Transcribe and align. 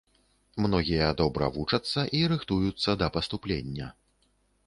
Многія 0.65 1.09
добра 1.21 1.49
вучацца 1.57 2.05
і 2.19 2.21
рыхтуюцца 2.33 2.97
да 3.01 3.11
паступлення. 3.17 3.93